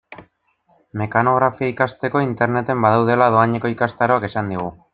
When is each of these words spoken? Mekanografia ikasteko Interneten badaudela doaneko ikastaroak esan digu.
Mekanografia 1.01 1.69
ikasteko 1.73 2.21
Interneten 2.29 2.81
badaudela 2.87 3.29
doaneko 3.37 3.73
ikastaroak 3.75 4.27
esan 4.31 4.55
digu. 4.55 4.71